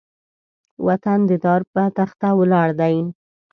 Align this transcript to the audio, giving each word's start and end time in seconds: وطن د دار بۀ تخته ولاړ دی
وطن 0.87 1.19
د 1.29 1.31
دار 1.45 1.61
بۀ 1.73 1.85
تخته 1.97 2.29
ولاړ 2.39 2.69
دی 2.79 2.95